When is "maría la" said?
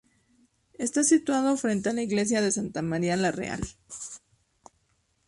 2.81-3.29